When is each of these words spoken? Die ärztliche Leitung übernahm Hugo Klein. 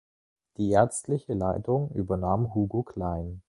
Die 0.57 0.71
ärztliche 0.71 1.35
Leitung 1.35 1.91
übernahm 1.91 2.55
Hugo 2.55 2.81
Klein. 2.81 3.39